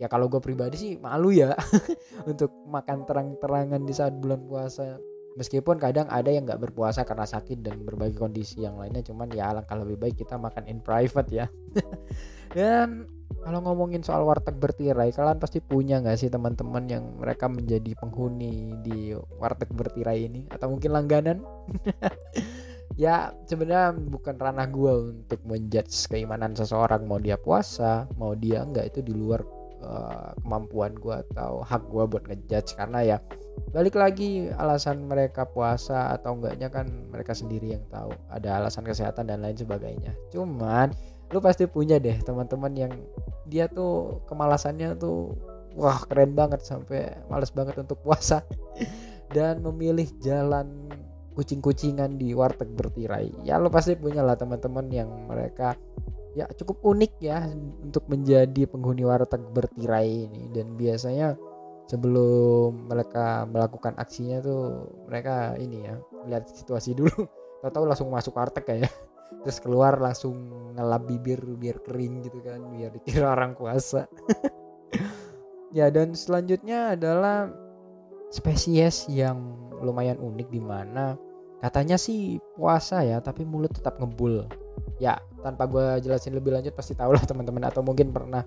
ya 0.02 0.10
kalau 0.10 0.26
gue 0.26 0.42
pribadi 0.42 0.74
sih 0.74 0.92
malu 0.98 1.30
ya 1.30 1.54
untuk 2.30 2.50
makan 2.66 3.06
terang-terangan 3.06 3.86
di 3.86 3.94
saat 3.94 4.18
bulan 4.18 4.42
puasa 4.50 4.98
meskipun 5.36 5.80
kadang 5.80 6.08
ada 6.12 6.28
yang 6.28 6.44
nggak 6.44 6.60
berpuasa 6.70 7.04
karena 7.08 7.24
sakit 7.24 7.64
dan 7.64 7.80
berbagai 7.82 8.20
kondisi 8.20 8.64
yang 8.64 8.76
lainnya 8.76 9.00
cuman 9.00 9.32
ya 9.32 9.52
alangkah 9.52 9.76
lebih 9.80 9.96
baik 9.98 10.16
kita 10.20 10.36
makan 10.36 10.64
in 10.68 10.78
private 10.84 11.30
ya. 11.32 11.46
Dan 12.56 13.08
kalau 13.42 13.64
ngomongin 13.64 14.04
soal 14.04 14.28
warteg 14.28 14.60
bertirai 14.60 15.08
kalian 15.10 15.40
pasti 15.40 15.58
punya 15.64 15.98
nggak 16.04 16.20
sih 16.20 16.28
teman-teman 16.28 16.84
yang 16.84 17.04
mereka 17.16 17.48
menjadi 17.48 17.96
penghuni 17.96 18.76
di 18.84 19.16
warteg 19.40 19.72
bertirai 19.72 20.28
ini? 20.28 20.46
Atau 20.52 20.72
mungkin 20.76 20.92
langganan? 20.92 21.40
Ya 23.00 23.32
sebenarnya 23.48 23.96
bukan 23.96 24.36
ranah 24.36 24.68
gue 24.68 24.92
untuk 25.16 25.40
menjudge 25.48 26.12
keimanan 26.12 26.52
seseorang 26.52 27.08
mau 27.08 27.16
dia 27.16 27.40
puasa 27.40 28.04
mau 28.20 28.36
dia 28.36 28.60
enggak 28.60 28.92
itu 28.92 29.00
di 29.00 29.16
luar 29.16 29.40
uh, 29.82 30.32
kemampuan 30.40 30.94
gue 30.96 31.16
atau 31.30 31.60
hak 31.66 31.82
gue 31.90 32.04
buat 32.06 32.24
ngejudge. 32.26 32.78
Karena 32.78 33.02
ya 33.02 33.16
balik 33.74 33.98
lagi 33.98 34.48
alasan 34.56 35.04
mereka 35.06 35.44
puasa 35.44 36.14
atau 36.16 36.38
enggaknya 36.38 36.72
kan 36.72 36.88
mereka 37.10 37.34
sendiri 37.36 37.76
yang 37.76 37.84
tahu. 37.90 38.14
Ada 38.30 38.62
alasan 38.62 38.86
kesehatan 38.86 39.28
dan 39.28 39.42
lain 39.42 39.58
sebagainya. 39.58 40.14
Cuman 40.30 40.94
lu 41.32 41.40
pasti 41.40 41.64
punya 41.64 41.96
deh 41.96 42.16
teman-teman 42.22 42.72
yang 42.76 42.92
dia 43.48 43.66
tuh 43.66 44.20
kemalasannya 44.28 44.96
tuh 45.00 45.32
wah 45.72 46.04
keren 46.04 46.36
banget 46.36 46.60
sampai 46.62 47.12
males 47.28 47.50
banget 47.52 47.76
untuk 47.80 48.00
puasa. 48.00 48.46
Dan 49.32 49.64
memilih 49.64 50.12
jalan 50.20 50.92
kucing-kucingan 51.32 52.20
di 52.20 52.36
warteg 52.36 52.68
bertirai. 52.76 53.32
Ya 53.48 53.56
lo 53.56 53.72
pasti 53.72 53.96
punya 53.96 54.20
lah 54.20 54.36
teman-teman 54.36 54.92
yang 54.92 55.08
mereka 55.24 55.76
ya 56.32 56.48
cukup 56.56 56.80
unik 56.80 57.12
ya 57.20 57.44
untuk 57.84 58.08
menjadi 58.08 58.68
penghuni 58.68 59.04
warteg 59.04 59.42
bertirai 59.52 60.28
ini. 60.28 60.48
Dan 60.52 60.74
biasanya 60.76 61.36
sebelum 61.90 62.88
mereka 62.88 63.44
melakukan 63.48 63.96
aksinya 64.00 64.40
tuh 64.40 64.88
mereka 65.08 65.56
ini 65.60 65.86
ya 65.86 65.94
lihat 66.28 66.48
situasi 66.48 66.96
dulu. 66.98 67.28
Tahu-tahu 67.62 67.84
langsung 67.86 68.10
masuk 68.10 68.34
warteg 68.36 68.64
kayak 68.64 68.92
terus 69.40 69.58
keluar 69.64 69.96
langsung 69.96 70.36
ngelap 70.76 71.08
bibir 71.08 71.40
biar 71.56 71.80
kering 71.80 72.24
gitu 72.24 72.38
kan 72.44 72.60
biar 72.72 72.92
dikira 72.92 73.32
orang 73.32 73.56
puasa 73.56 74.04
ya 75.76 75.88
dan 75.88 76.12
selanjutnya 76.12 76.96
adalah 76.96 77.48
spesies 78.28 79.08
yang 79.08 79.56
lumayan 79.80 80.20
unik 80.20 80.48
di 80.52 80.60
mana 80.60 81.16
katanya 81.64 81.96
sih 81.96 82.40
puasa 82.56 83.04
ya 83.04 83.24
tapi 83.24 83.44
mulut 83.48 83.72
tetap 83.72 83.96
ngebul 84.00 84.44
ya 85.02 85.18
tanpa 85.42 85.66
gue 85.66 86.06
jelasin 86.06 86.36
lebih 86.36 86.54
lanjut 86.54 86.72
pasti 86.76 86.94
tau 86.94 87.10
lah 87.10 87.22
teman-teman 87.30 87.66
atau 87.66 87.82
mungkin 87.82 88.14
pernah 88.14 88.46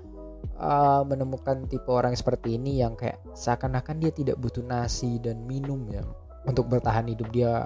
uh, 0.60 1.02
menemukan 1.04 1.66
tipe 1.68 1.90
orang 1.92 2.14
seperti 2.16 2.56
ini 2.56 2.80
yang 2.84 2.94
kayak 2.96 3.20
seakan-akan 3.36 4.00
dia 4.00 4.12
tidak 4.14 4.38
butuh 4.40 4.64
nasi 4.64 5.20
dan 5.20 5.44
minum 5.44 5.84
ya 5.90 6.04
untuk 6.46 6.70
bertahan 6.70 7.10
hidup. 7.10 7.28
Dia 7.34 7.66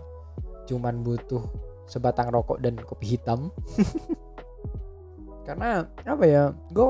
cuman 0.65 1.01
butuh 1.01 1.43
sebatang 1.89 2.29
rokok 2.29 2.61
dan 2.61 2.77
kopi 2.79 3.17
hitam. 3.17 3.49
Karena 5.47 5.81
apa 6.05 6.23
ya 6.25 6.53
gue 6.69 6.89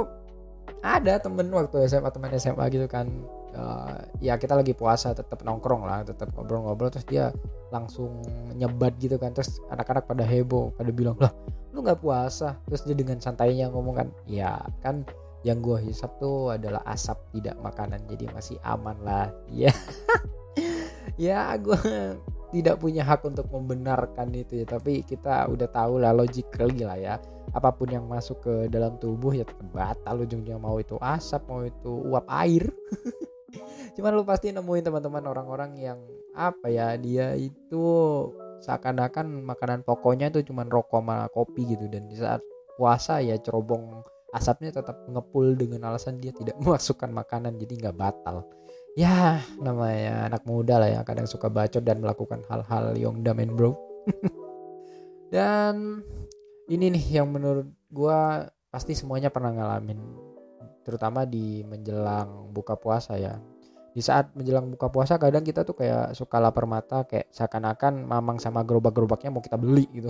ada 0.84 1.20
temen 1.20 1.48
waktu 1.52 1.88
SMA 1.88 2.12
teman 2.12 2.32
SMA 2.36 2.66
gitu 2.72 2.88
kan 2.88 3.08
uh, 3.56 3.98
ya 4.20 4.36
kita 4.38 4.58
lagi 4.58 4.74
puasa 4.76 5.14
tetap 5.14 5.42
nongkrong 5.46 5.86
lah 5.86 6.06
tetap 6.06 6.34
ngobrol-ngobrol 6.36 6.90
terus 6.94 7.08
dia 7.08 7.34
langsung 7.70 8.22
nyebat 8.58 8.98
gitu 8.98 9.16
kan. 9.22 9.34
Terus 9.34 9.62
anak-anak 9.70 10.10
pada 10.10 10.26
heboh 10.26 10.74
pada 10.74 10.90
bilang 10.90 11.18
lah 11.22 11.34
lu 11.74 11.86
nggak 11.86 12.02
puasa? 12.02 12.58
Terus 12.68 12.82
dia 12.86 12.98
dengan 12.98 13.18
santainya 13.22 13.70
ngomong 13.70 13.96
kan 13.96 14.08
ya 14.26 14.58
kan 14.82 15.06
yang 15.48 15.64
gue 15.64 15.80
hisap 15.80 16.20
tuh 16.20 16.52
adalah 16.52 16.84
asap 16.84 17.16
tidak 17.32 17.56
makanan 17.64 18.04
jadi 18.10 18.28
masih 18.34 18.58
aman 18.66 18.98
lah. 19.02 19.30
Ya 19.50 19.72
ya 21.18 21.58
gue 21.58 21.80
tidak 22.50 22.82
punya 22.82 23.06
hak 23.06 23.22
untuk 23.28 23.46
membenarkan 23.54 24.34
itu 24.34 24.62
ya 24.62 24.66
tapi 24.66 25.06
kita 25.06 25.46
udah 25.48 25.68
tahu 25.70 26.02
lah 26.02 26.12
logically 26.12 26.84
lah 26.84 26.98
ya. 26.98 27.16
Apa 27.50 27.74
pun 27.74 27.90
yang 27.90 28.06
masuk 28.06 28.46
ke 28.46 28.54
dalam 28.70 28.98
tubuh 29.02 29.34
ya 29.34 29.42
tetap 29.42 29.66
batal 29.74 30.22
ujungnya 30.22 30.58
mau 30.62 30.78
itu 30.78 31.02
asap 31.02 31.42
mau 31.50 31.66
itu 31.66 31.92
uap 32.14 32.26
air 32.30 32.70
cuman 33.98 34.12
lu 34.16 34.24
pasti 34.24 34.54
nemuin 34.54 34.84
teman-teman 34.86 35.24
orang-orang 35.28 35.72
yang 35.78 36.00
apa 36.34 36.70
ya 36.72 36.96
dia 36.96 37.36
itu 37.36 37.86
seakan-akan 38.60 39.44
makanan 39.44 39.82
pokoknya 39.88 40.32
itu 40.32 40.52
cuma 40.52 40.68
rokok 40.68 41.00
sama 41.02 41.28
kopi 41.32 41.76
gitu. 41.76 41.88
Dan 41.88 42.12
di 42.12 42.20
saat 42.20 42.44
puasa 42.76 43.24
ya 43.24 43.36
cerobong 43.40 44.04
asapnya 44.36 44.70
tetap 44.70 45.04
ngepul 45.10 45.58
dengan 45.58 45.90
alasan 45.90 46.22
dia 46.22 46.36
tidak 46.36 46.56
memasukkan 46.64 47.10
makanan 47.10 47.58
jadi 47.58 47.88
nggak 47.88 47.98
batal. 47.98 48.46
Ya 48.98 49.40
namanya 49.62 50.28
anak 50.28 50.44
muda 50.44 50.82
lah 50.82 50.90
ya 50.92 51.02
kadang 51.08 51.30
suka 51.30 51.48
bacot 51.48 51.86
dan 51.86 52.04
melakukan 52.04 52.44
hal-hal 52.52 52.98
yang 53.00 53.22
damen 53.24 53.54
bro 53.56 53.78
dan 55.34 56.04
ini 56.68 56.92
nih 56.98 57.22
yang 57.22 57.30
menurut 57.30 57.70
gua 57.94 58.50
pasti 58.74 58.98
semuanya 58.98 59.32
pernah 59.32 59.54
ngalamin 59.56 60.29
terutama 60.90 61.30
di 61.30 61.62
menjelang 61.70 62.50
buka 62.50 62.74
puasa 62.74 63.14
ya. 63.22 63.38
Di 63.94 64.02
saat 64.02 64.34
menjelang 64.34 64.74
buka 64.74 64.90
puasa 64.90 65.22
kadang 65.22 65.46
kita 65.46 65.62
tuh 65.62 65.78
kayak 65.78 66.18
suka 66.18 66.42
lapar 66.42 66.66
mata 66.66 67.06
kayak 67.06 67.30
seakan-akan 67.30 68.10
mamang 68.10 68.42
sama 68.42 68.66
gerobak-gerobaknya 68.66 69.30
mau 69.30 69.46
kita 69.46 69.62
beli 69.62 69.86
gitu. 69.94 70.10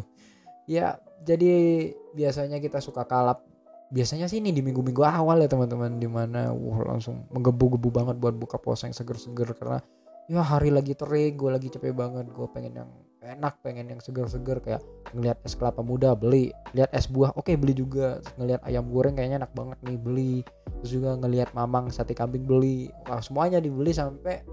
Ya 0.64 1.04
jadi 1.28 1.92
biasanya 2.16 2.64
kita 2.64 2.80
suka 2.80 3.04
kalap. 3.04 3.44
Biasanya 3.90 4.30
sih 4.30 4.38
ini 4.38 4.54
di 4.54 4.62
minggu-minggu 4.62 5.02
awal 5.02 5.42
ya 5.42 5.50
teman-teman 5.50 5.98
di 5.98 6.06
mana 6.06 6.54
wah 6.54 6.86
langsung 6.86 7.26
menggebu-gebu 7.34 7.90
banget 7.90 8.16
buat 8.22 8.38
buka 8.38 8.62
puasa 8.62 8.86
yang 8.86 8.96
seger-seger. 8.96 9.52
Karena 9.58 9.82
ya 10.30 10.46
hari 10.46 10.70
lagi 10.70 10.94
terik 10.94 11.36
gue 11.36 11.50
lagi 11.50 11.68
capek 11.74 11.92
banget 11.92 12.30
gue 12.30 12.48
pengen 12.54 12.86
yang 12.86 12.90
enak 13.20 13.60
pengen 13.60 13.92
yang 13.92 14.00
seger-seger 14.00 14.64
kayak 14.64 14.82
ngelihat 15.12 15.38
es 15.44 15.54
kelapa 15.56 15.84
muda 15.84 16.16
beli. 16.16 16.56
Lihat 16.72 16.92
es 16.96 17.06
buah 17.12 17.36
oke 17.36 17.52
beli 17.60 17.76
juga. 17.76 18.24
Ngelihat 18.40 18.64
ayam 18.64 18.88
goreng 18.88 19.16
kayaknya 19.16 19.44
enak 19.44 19.54
banget 19.54 19.78
nih 19.84 20.00
beli. 20.00 20.36
Terus 20.80 20.92
juga 20.96 21.20
ngelihat 21.20 21.52
mamang 21.52 21.92
sate 21.92 22.16
kambing 22.16 22.48
beli. 22.48 22.88
Wah 23.08 23.20
semuanya 23.20 23.60
dibeli 23.60 23.92
sampai 23.92 24.44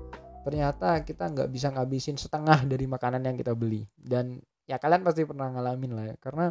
ternyata 0.46 1.02
kita 1.02 1.26
nggak 1.26 1.48
bisa 1.50 1.74
ngabisin 1.74 2.18
setengah 2.18 2.66
dari 2.66 2.86
makanan 2.90 3.22
yang 3.22 3.36
kita 3.38 3.54
beli. 3.54 3.86
Dan 3.94 4.42
ya 4.66 4.82
kalian 4.82 5.06
pasti 5.06 5.22
pernah 5.22 5.50
ngalamin 5.54 5.92
lah 5.94 6.04
ya 6.10 6.16
karena 6.18 6.50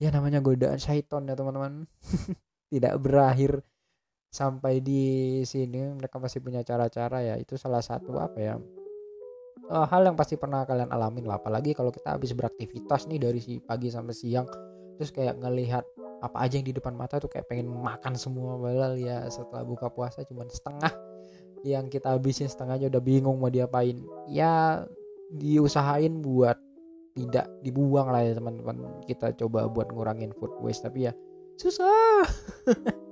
ya 0.00 0.08
namanya 0.08 0.40
godaan 0.40 0.80
syaiton 0.80 1.28
ya 1.28 1.36
teman-teman. 1.36 1.84
Tidak 2.72 2.94
berakhir 3.02 3.60
sampai 4.32 4.80
di 4.80 5.42
sini. 5.44 5.92
Mereka 5.92 6.16
masih 6.16 6.40
punya 6.40 6.64
cara-cara 6.64 7.20
ya. 7.20 7.34
Itu 7.36 7.60
salah 7.60 7.84
satu 7.84 8.16
apa 8.16 8.38
ya 8.40 8.56
uh, 9.70 9.86
hal 9.86 10.02
yang 10.04 10.18
pasti 10.18 10.34
pernah 10.34 10.66
kalian 10.66 10.90
alamin 10.90 11.24
lah. 11.24 11.38
Apalagi 11.38 11.72
kalau 11.72 11.94
kita 11.94 12.18
habis 12.18 12.34
beraktivitas 12.34 13.06
nih 13.06 13.22
dari 13.22 13.40
si 13.40 13.62
pagi 13.62 13.88
sampai 13.88 14.14
siang 14.14 14.46
terus 14.98 15.14
kayak 15.14 15.40
ngelihat 15.40 15.86
apa 16.20 16.36
aja 16.44 16.60
yang 16.60 16.68
di 16.68 16.76
depan 16.76 16.92
mata 16.92 17.16
tuh 17.16 17.32
kayak 17.32 17.48
pengen 17.48 17.72
makan 17.72 18.12
semua 18.12 18.60
padahal 18.60 19.00
ya 19.00 19.24
setelah 19.32 19.64
buka 19.64 19.88
puasa 19.88 20.20
cuma 20.28 20.44
setengah 20.44 20.92
yang 21.64 21.88
kita 21.88 22.12
habisin 22.12 22.52
setengahnya 22.52 22.92
udah 22.92 23.00
bingung 23.00 23.40
mau 23.40 23.48
diapain. 23.48 24.02
Ya 24.28 24.84
diusahain 25.30 26.20
buat 26.20 26.58
tidak 27.14 27.46
dibuang 27.64 28.12
lah 28.12 28.26
ya 28.26 28.36
teman-teman. 28.36 29.06
Kita 29.08 29.32
coba 29.38 29.70
buat 29.70 29.88
ngurangin 29.94 30.34
food 30.36 30.52
waste 30.60 30.84
tapi 30.84 31.08
ya 31.08 31.12
susah 31.60 32.24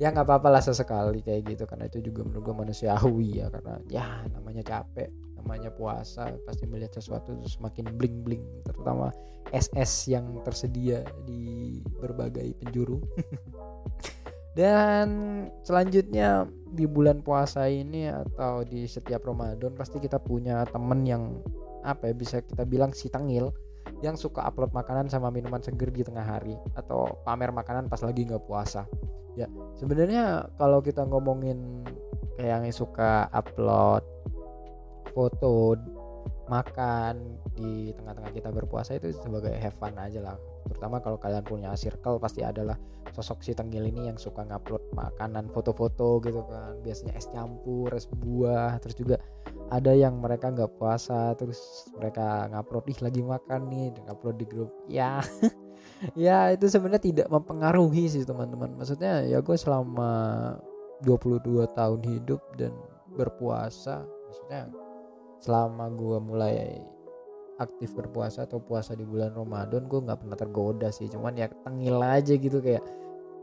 ya 0.00 0.08
nggak 0.08 0.24
apa-apa 0.24 0.48
lah 0.48 0.62
sesekali 0.64 1.20
kayak 1.20 1.54
gitu 1.54 1.68
karena 1.68 1.84
itu 1.84 2.00
juga 2.00 2.24
menurut 2.24 2.42
gue 2.42 2.54
manusiawi 2.56 3.44
ya 3.44 3.52
karena 3.52 3.74
ya 3.92 4.04
namanya 4.32 4.64
capek 4.64 5.12
namanya 5.36 5.68
puasa 5.72 6.32
pasti 6.48 6.64
melihat 6.64 6.96
sesuatu 6.96 7.36
semakin 7.44 7.92
bling 8.00 8.24
bling 8.24 8.44
terutama 8.64 9.12
SS 9.52 10.08
yang 10.12 10.40
tersedia 10.46 11.02
di 11.26 11.78
berbagai 11.98 12.54
penjuru. 12.62 13.02
Dan 14.58 15.08
selanjutnya 15.62 16.44
di 16.74 16.82
bulan 16.82 17.22
puasa 17.22 17.70
ini 17.70 18.10
atau 18.10 18.66
di 18.66 18.82
setiap 18.84 19.22
Ramadan 19.22 19.78
pasti 19.78 20.02
kita 20.02 20.18
punya 20.18 20.66
temen 20.66 21.06
yang 21.06 21.38
apa 21.86 22.10
ya 22.10 22.14
bisa 22.14 22.42
kita 22.42 22.66
bilang 22.66 22.90
si 22.90 23.06
tengil 23.08 23.54
yang 24.00 24.16
suka 24.16 24.44
upload 24.48 24.72
makanan 24.72 25.12
sama 25.12 25.28
minuman 25.28 25.60
seger 25.60 25.92
di 25.92 26.00
tengah 26.00 26.24
hari 26.24 26.56
atau 26.72 27.20
pamer 27.24 27.52
makanan 27.52 27.86
pas 27.86 28.00
lagi 28.00 28.24
nggak 28.24 28.44
puasa. 28.48 28.88
Ya 29.38 29.46
sebenarnya 29.76 30.48
kalau 30.56 30.80
kita 30.80 31.04
ngomongin 31.06 31.84
kayak 32.40 32.64
yang 32.64 32.64
suka 32.72 33.28
upload 33.30 34.02
foto 35.12 35.76
makan 36.50 37.38
di 37.54 37.94
tengah-tengah 37.94 38.32
kita 38.34 38.50
berpuasa 38.50 38.98
itu 38.98 39.14
sebagai 39.14 39.54
have 39.54 39.76
fun 39.78 39.94
aja 39.94 40.18
lah 40.18 40.36
terutama 40.68 41.00
kalau 41.00 41.16
kalian 41.16 41.44
punya 41.44 41.72
circle 41.78 42.20
pasti 42.20 42.44
adalah 42.44 42.76
sosok 43.10 43.42
si 43.42 43.52
tenggil 43.56 43.84
ini 43.84 44.06
yang 44.12 44.18
suka 44.20 44.46
ngupload 44.46 44.82
makanan 44.94 45.50
foto-foto 45.50 46.20
gitu 46.22 46.44
kan. 46.46 46.78
Biasanya 46.84 47.16
es 47.16 47.26
campur 47.32 47.90
es 47.94 48.06
buah 48.10 48.78
terus 48.78 48.96
juga 48.96 49.16
ada 49.70 49.94
yang 49.94 50.18
mereka 50.18 50.50
nggak 50.50 50.78
puasa 50.78 51.34
terus 51.38 51.90
mereka 51.98 52.46
ngupload 52.50 52.84
ih 52.90 52.98
lagi 53.02 53.22
makan 53.22 53.60
nih 53.70 53.86
dan 53.94 54.02
ngupload 54.10 54.36
di 54.38 54.46
grup. 54.46 54.70
Ya 54.86 55.20
ya 56.28 56.54
itu 56.54 56.66
sebenarnya 56.70 57.02
tidak 57.02 57.28
mempengaruhi 57.28 58.06
sih 58.08 58.22
teman-teman. 58.22 58.76
Maksudnya 58.78 59.26
ya 59.26 59.42
gue 59.42 59.56
selama 59.58 60.12
22 61.02 61.64
tahun 61.72 62.00
hidup 62.04 62.40
dan 62.60 62.76
berpuasa 63.10 64.06
maksudnya 64.28 64.70
selama 65.40 65.88
gue 65.96 66.18
mulai 66.20 66.78
aktif 67.60 67.92
berpuasa 67.92 68.48
atau 68.48 68.58
puasa 68.58 68.96
di 68.96 69.04
bulan 69.04 69.36
Ramadan 69.36 69.84
gue 69.84 70.00
nggak 70.00 70.24
pernah 70.24 70.36
tergoda 70.40 70.88
sih. 70.88 71.06
Cuman 71.12 71.36
ya 71.36 71.52
tengil 71.62 72.00
aja 72.00 72.32
gitu 72.32 72.58
kayak 72.64 72.80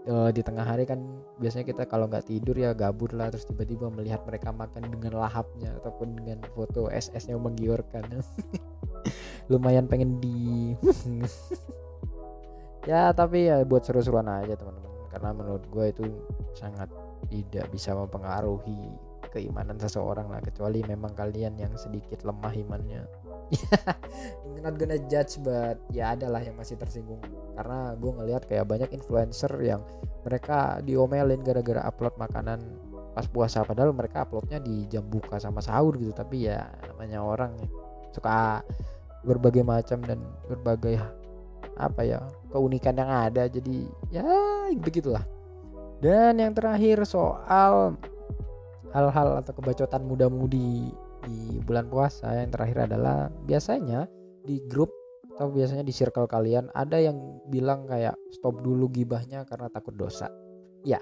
uh, 0.09 0.33
di 0.33 0.41
tengah 0.41 0.65
hari 0.65 0.89
kan 0.89 0.97
biasanya 1.37 1.69
kita 1.69 1.85
kalau 1.85 2.09
nggak 2.09 2.25
tidur 2.25 2.57
ya 2.57 2.73
gabut 2.73 3.13
lah 3.13 3.29
terus 3.29 3.45
tiba-tiba 3.45 3.93
melihat 3.93 4.25
mereka 4.25 4.49
makan 4.49 4.89
dengan 4.89 5.21
lahapnya 5.21 5.77
ataupun 5.77 6.17
dengan 6.17 6.41
foto 6.57 6.89
SS 6.89 7.29
nya 7.29 7.37
menggiurkan. 7.37 8.09
Lumayan 9.53 9.85
pengen 9.87 10.17
di 10.17 10.73
ya 12.89 13.13
tapi 13.13 13.47
ya 13.47 13.61
buat 13.63 13.85
seru-seruan 13.85 14.27
aja 14.27 14.57
teman-teman. 14.57 15.07
Karena 15.13 15.29
menurut 15.31 15.63
gue 15.69 15.85
itu 15.93 16.03
sangat 16.57 16.89
tidak 17.29 17.69
bisa 17.69 17.93
mempengaruhi 17.93 18.91
keimanan 19.29 19.75
seseorang 19.77 20.31
lah 20.31 20.39
kecuali 20.39 20.81
memang 20.87 21.11
kalian 21.13 21.59
yang 21.59 21.73
sedikit 21.75 22.23
lemah 22.23 22.53
imannya 22.55 23.03
not 24.67 24.75
gonna 24.75 24.99
judge 25.07 25.39
but 25.39 25.79
ya 25.95 26.11
adalah 26.13 26.43
yang 26.43 26.59
masih 26.59 26.75
tersinggung. 26.75 27.23
Karena 27.55 27.95
gue 27.95 28.11
ngelihat 28.11 28.43
kayak 28.51 28.67
banyak 28.67 28.91
influencer 28.91 29.49
yang 29.63 29.79
mereka 30.27 30.83
diomelin 30.83 31.39
gara-gara 31.39 31.87
upload 31.87 32.19
makanan 32.19 32.59
pas 33.15 33.25
puasa 33.31 33.63
padahal 33.63 33.95
mereka 33.95 34.27
uploadnya 34.27 34.59
di 34.59 34.85
jam 34.91 35.07
buka 35.07 35.39
sama 35.39 35.63
sahur 35.63 35.95
gitu. 35.95 36.11
Tapi 36.11 36.51
ya 36.51 36.67
namanya 36.91 37.23
orang 37.23 37.55
suka 38.11 38.59
berbagai 39.23 39.63
macam 39.63 40.03
dan 40.03 40.19
berbagai 40.51 40.99
apa 41.79 42.01
ya 42.03 42.19
keunikan 42.51 42.99
yang 42.99 43.07
ada. 43.07 43.47
Jadi 43.47 43.87
ya 44.11 44.27
begitulah. 44.75 45.23
Dan 46.03 46.37
yang 46.37 46.53
terakhir 46.53 47.07
soal 47.07 47.97
hal-hal 48.91 49.41
atau 49.41 49.53
kebacotan 49.55 50.03
muda-mudi 50.05 50.93
di 51.25 51.57
bulan 51.63 51.89
puasa 51.89 52.37
yang 52.37 52.51
terakhir 52.53 52.91
adalah 52.91 53.31
biasanya 53.47 54.05
di 54.45 54.61
grup 54.69 54.93
atau 55.37 55.53
biasanya 55.53 55.85
di 55.85 55.93
circle 55.93 56.25
kalian 56.25 56.73
ada 56.73 56.97
yang 56.97 57.17
bilang 57.45 57.85
kayak 57.85 58.17
stop 58.33 58.57
dulu 58.65 58.89
gibahnya 58.89 59.45
karena 59.45 59.69
takut 59.69 59.93
dosa. 59.93 60.29
Ya, 60.81 60.97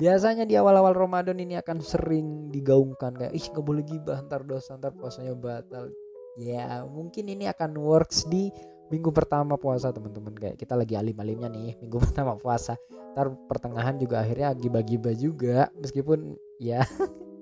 biasanya 0.00 0.48
di 0.48 0.56
awal-awal 0.56 0.96
Ramadan 0.96 1.36
ini 1.36 1.60
akan 1.60 1.84
sering 1.84 2.48
digaungkan 2.48 3.12
kayak 3.12 3.32
ih 3.36 3.44
nggak 3.44 3.64
boleh 3.64 3.84
gibah 3.84 4.24
ntar 4.24 4.44
dosa 4.48 4.80
ntar 4.80 4.96
puasanya 4.96 5.36
batal. 5.36 5.92
Ya, 6.40 6.82
mungkin 6.88 7.30
ini 7.30 7.46
akan 7.46 7.78
works 7.78 8.26
di 8.26 8.50
minggu 8.92 9.10
pertama 9.10 9.56
puasa 9.56 9.90
teman-teman 9.90 10.34
kayak 10.36 10.56
kita 10.60 10.76
lagi 10.76 10.94
alim-alimnya 10.94 11.48
nih 11.48 11.72
minggu 11.82 11.98
pertama 12.04 12.36
puasa 12.36 12.76
ntar 13.16 13.32
pertengahan 13.48 13.96
juga 13.96 14.20
akhirnya 14.20 14.52
gibah-gibah 14.52 15.14
juga 15.16 15.72
meskipun 15.78 16.36
ya 16.60 16.84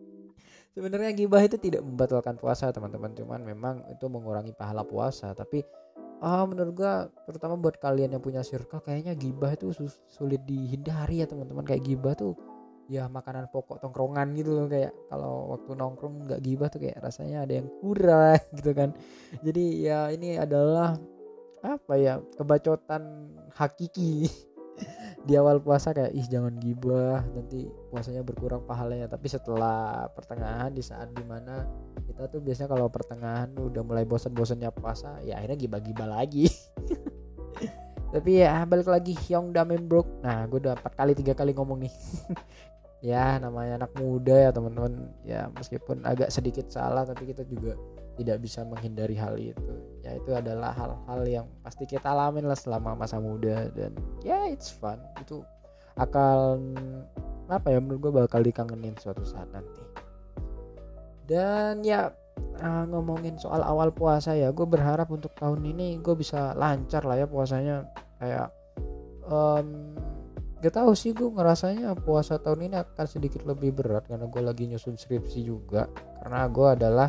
sebenarnya 0.73 1.13
gibah 1.13 1.41
itu 1.45 1.57
tidak 1.61 1.85
membatalkan 1.85 2.37
puasa 2.41 2.73
teman-teman. 2.73 3.13
Cuman 3.13 3.41
memang 3.45 3.75
itu 3.93 4.05
mengurangi 4.09 4.53
pahala 4.57 4.83
puasa. 4.85 5.33
Tapi 5.37 5.65
ah 6.23 6.47
menurut 6.47 6.73
gua 6.75 7.11
terutama 7.27 7.59
buat 7.59 7.77
kalian 7.83 8.15
yang 8.15 8.23
punya 8.23 8.47
circle 8.47 8.79
kayaknya 8.79 9.19
gibah 9.19 9.53
itu 9.53 9.75
sulit 10.09 10.43
dihindari 10.49 11.25
ya 11.25 11.27
teman-teman. 11.29 11.65
Kayak 11.65 11.83
gibah 11.85 12.15
tuh 12.17 12.35
ya 12.91 13.07
makanan 13.07 13.49
pokok 13.53 13.81
tongkrongan 13.85 14.33
gitu 14.37 14.57
loh. 14.57 14.67
Kayak 14.67 14.93
kalau 15.13 15.55
waktu 15.57 15.71
nongkrong 15.77 16.15
nggak 16.29 16.41
gibah 16.41 16.69
tuh 16.73 16.81
kayak 16.83 16.99
rasanya 17.05 17.45
ada 17.45 17.55
yang 17.61 17.69
kurang 17.81 18.41
gitu 18.59 18.73
kan. 18.73 18.91
Jadi 19.45 19.65
ya 19.87 20.09
ini 20.09 20.41
adalah 20.41 20.97
apa 21.63 21.95
ya 21.95 22.19
kebacotan 22.35 23.31
hakiki 23.55 24.27
di 25.27 25.39
awal 25.39 25.63
puasa 25.63 25.95
kayak 25.95 26.13
ih 26.13 26.27
jangan 26.27 26.59
gibah 26.59 27.23
nanti 27.35 27.71
puasanya 27.91 28.23
berkurang 28.27 28.63
pahalanya. 28.67 29.07
Tapi 29.07 29.27
setelah 29.31 30.09
pertengahan 30.13 30.75
di 30.75 30.83
saat 30.83 31.11
di 31.15 31.23
mana 31.23 31.67
kita 32.05 32.27
tuh 32.29 32.43
biasanya 32.43 32.71
kalau 32.73 32.87
pertengahan 32.91 33.51
udah 33.55 33.83
mulai 33.87 34.05
bosan-bosannya 34.05 34.71
puasa 34.75 35.23
ya 35.23 35.39
akhirnya 35.39 35.59
gibah-gibah 35.69 36.09
lagi. 36.09 36.51
Tapi 38.13 38.45
ya 38.45 38.69
balik 38.69 38.93
lagi 38.93 39.17
yang 39.33 39.57
damen 39.57 39.89
bro 39.89 40.05
nah 40.21 40.45
gue 40.45 40.61
udah 40.61 40.77
empat 40.77 40.93
kali 40.93 41.17
tiga 41.17 41.33
kali 41.33 41.55
ngomong 41.55 41.87
nih. 41.87 41.95
Ya 43.03 43.35
namanya 43.43 43.83
anak 43.83 43.99
muda 43.99 44.31
ya 44.31 44.51
teman-teman. 44.55 45.11
Ya 45.27 45.51
meskipun 45.59 46.07
agak 46.07 46.31
sedikit 46.31 46.71
salah 46.71 47.03
tapi 47.03 47.35
kita 47.35 47.43
juga 47.43 47.75
tidak 48.17 48.45
bisa 48.45 48.63
menghindari 48.67 49.17
hal 49.17 49.39
itu. 49.41 49.73
Ya 50.05 50.19
itu 50.19 50.31
adalah 50.35 50.75
hal-hal 50.75 51.21
yang 51.25 51.47
pasti 51.65 51.89
kita 51.89 52.13
alamin 52.13 52.45
lah 52.45 52.59
selama 52.59 52.93
masa 52.99 53.17
muda 53.23 53.71
dan 53.73 53.97
ya 54.21 54.49
it's 54.51 54.69
fun. 54.69 55.01
Itu 55.21 55.47
akan 55.97 56.77
apa 57.49 57.69
ya 57.69 57.79
menurut 57.81 58.01
gue 58.01 58.13
bakal 58.25 58.41
dikangenin 58.45 58.97
suatu 59.01 59.25
saat 59.25 59.49
nanti. 59.53 59.83
Dan 61.29 61.81
ya 61.87 62.13
uh, 62.61 62.85
ngomongin 62.89 63.39
soal 63.41 63.65
awal 63.65 63.93
puasa 63.93 64.37
ya 64.37 64.53
gue 64.53 64.67
berharap 64.67 65.09
untuk 65.09 65.33
tahun 65.37 65.65
ini 65.65 66.01
gue 66.01 66.15
bisa 66.17 66.53
lancar 66.57 67.05
lah 67.09 67.17
ya 67.21 67.27
puasanya. 67.29 67.89
Kayak 68.21 68.49
um, 69.29 69.97
gak 70.63 70.79
tahu 70.79 70.93
sih 70.95 71.11
gue 71.11 71.27
ngerasanya 71.27 71.97
puasa 71.99 72.39
tahun 72.39 72.71
ini 72.71 72.77
akan 72.85 73.07
sedikit 73.09 73.43
lebih 73.49 73.75
berat 73.75 74.07
karena 74.07 74.29
gue 74.29 74.43
lagi 74.43 74.65
nyusun 74.69 75.01
skripsi 75.01 75.41
juga. 75.49 75.89
Karena 76.21 76.47
gue 76.49 76.69
adalah 76.69 77.09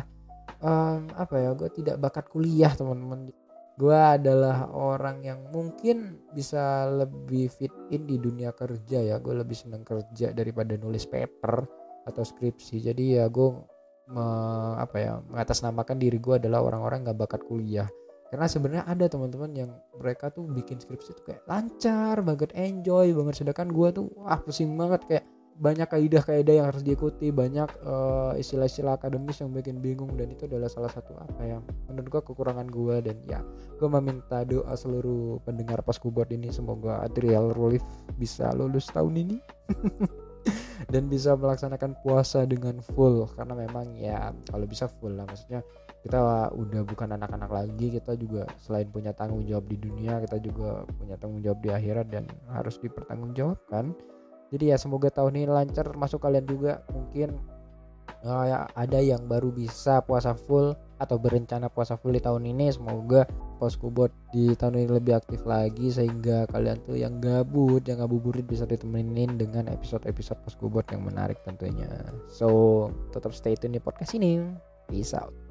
um, 0.64 1.10
apa 1.14 1.34
ya 1.38 1.50
gue 1.52 1.70
tidak 1.72 1.96
bakat 2.00 2.26
kuliah 2.32 2.72
teman-teman. 2.72 3.30
Gue 3.74 3.98
adalah 3.98 4.70
orang 4.70 5.26
yang 5.26 5.50
mungkin 5.50 6.22
bisa 6.30 6.86
lebih 6.86 7.50
fit 7.50 7.74
in 7.90 8.06
di 8.06 8.22
dunia 8.22 8.54
kerja 8.54 9.02
ya. 9.02 9.18
Gue 9.18 9.34
lebih 9.34 9.58
senang 9.58 9.82
kerja 9.82 10.30
daripada 10.30 10.78
nulis 10.78 11.10
paper 11.10 11.66
atau 12.06 12.22
skripsi. 12.22 12.78
Jadi 12.86 13.18
ya 13.18 13.26
gue 13.26 13.50
apa 14.78 14.96
ya 15.00 15.12
mengatasnamakan 15.26 15.96
diri 15.98 16.20
gue 16.22 16.38
adalah 16.38 16.62
orang-orang 16.62 17.02
nggak 17.08 17.18
bakat 17.18 17.42
kuliah. 17.42 17.90
Karena 18.30 18.46
sebenarnya 18.46 18.84
ada 18.86 19.06
teman-teman 19.10 19.50
yang 19.54 19.70
mereka 19.98 20.30
tuh 20.30 20.46
bikin 20.50 20.78
skripsi 20.78 21.10
tuh 21.18 21.24
kayak 21.26 21.42
lancar 21.50 22.22
banget 22.22 22.54
enjoy 22.54 23.10
banget. 23.10 23.42
Sedangkan 23.42 23.74
gue 23.74 23.88
tuh 23.90 24.06
wah 24.18 24.38
pusing 24.38 24.70
banget. 24.78 25.02
Kayak 25.10 25.24
banyak 25.54 25.86
kaidah-kaidah 25.86 26.54
yang 26.58 26.66
harus 26.66 26.82
diikuti 26.82 27.30
banyak 27.30 27.70
uh, 27.86 28.34
istilah-istilah 28.34 28.98
akademis 28.98 29.38
yang 29.38 29.54
bikin 29.54 29.78
bingung 29.78 30.10
dan 30.18 30.34
itu 30.34 30.50
adalah 30.50 30.66
salah 30.66 30.90
satu 30.90 31.14
apa 31.14 31.42
yang 31.46 31.62
menurut 31.86 32.08
gua 32.10 32.22
kekurangan 32.26 32.66
gua 32.66 32.98
dan 32.98 33.14
ya 33.30 33.38
gua 33.78 33.88
meminta 34.00 34.42
doa 34.42 34.74
seluruh 34.74 35.38
pendengar 35.46 35.78
pas 35.86 35.94
kubot 35.94 36.26
ini 36.34 36.50
semoga 36.50 37.06
Adriel 37.06 37.54
Rolif 37.54 37.86
bisa 38.18 38.50
lulus 38.50 38.90
tahun 38.90 39.14
ini 39.14 39.36
dan 40.92 41.06
bisa 41.08 41.38
melaksanakan 41.38 41.96
puasa 42.02 42.44
dengan 42.44 42.82
full 42.92 43.30
karena 43.38 43.54
memang 43.54 43.94
ya 43.96 44.34
kalau 44.50 44.66
bisa 44.66 44.90
full 44.90 45.14
lah 45.14 45.24
maksudnya 45.24 45.62
kita 46.04 46.20
udah 46.52 46.82
bukan 46.84 47.16
anak-anak 47.16 47.48
lagi 47.48 47.96
kita 47.96 48.12
juga 48.18 48.44
selain 48.60 48.90
punya 48.92 49.16
tanggung 49.16 49.40
jawab 49.48 49.64
di 49.70 49.80
dunia 49.80 50.20
kita 50.20 50.36
juga 50.36 50.84
punya 51.00 51.16
tanggung 51.16 51.40
jawab 51.40 51.64
di 51.64 51.70
akhirat 51.72 52.12
dan 52.12 52.28
harus 52.52 52.76
dipertanggungjawabkan 52.82 53.96
jadi 54.54 54.70
ya 54.70 54.76
semoga 54.78 55.10
tahun 55.10 55.34
ini 55.42 55.50
lancar 55.50 55.90
masuk 55.98 56.22
kalian 56.22 56.46
juga. 56.46 56.86
Mungkin 56.94 57.34
kayak 58.22 58.70
ada 58.78 58.98
yang 59.02 59.26
baru 59.26 59.50
bisa 59.50 59.98
puasa 60.06 60.38
full 60.38 60.78
atau 61.02 61.18
berencana 61.18 61.66
puasa 61.66 61.98
full 61.98 62.14
di 62.14 62.22
tahun 62.22 62.46
ini. 62.54 62.70
Semoga 62.70 63.26
Poskubot 63.58 64.14
di 64.30 64.54
tahun 64.54 64.86
ini 64.86 64.94
lebih 64.94 65.18
aktif 65.18 65.42
lagi 65.42 65.90
sehingga 65.90 66.46
kalian 66.54 66.78
tuh 66.86 66.94
yang 66.94 67.18
gabut 67.18 67.82
yang 67.82 67.98
ngabuburit 67.98 68.46
bisa 68.46 68.62
ditemenin 68.62 69.34
dengan 69.34 69.66
episode-episode 69.74 70.38
Poskubot 70.46 70.86
yang 70.94 71.02
menarik 71.02 71.42
tentunya. 71.42 71.90
So 72.30 72.94
tetap 73.10 73.34
stay 73.34 73.58
tune 73.58 73.74
di 73.74 73.82
podcast 73.82 74.14
ini. 74.14 74.38
Peace 74.86 75.18
out 75.18 75.43